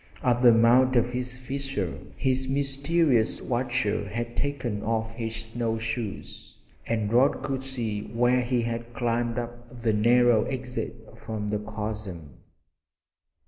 [0.23, 6.55] At the mouth of this fissure his mysterious watcher had taken off his snow shoes
[6.87, 12.37] and Rod could see where he had climbed up the narrow exit from the chasm.